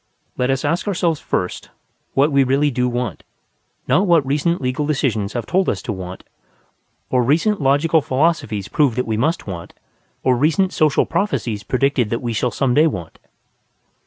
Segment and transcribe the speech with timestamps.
[0.35, 1.69] Let us ask ourselves first
[2.15, 3.21] what we really do want,
[3.87, 6.23] not what recent legal decisions have told us to want,
[7.11, 9.75] or recent logical philosophies proved that we must want,
[10.23, 13.19] or recent social prophecies predicted that we shall some day want.